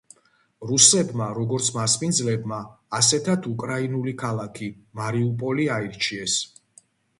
[0.69, 2.57] რუსებმა, როგორც მასპინძლებმა,
[3.01, 6.43] ასეთად უკრაინული ქალაქი, მარიუპოლი, აირჩიეს.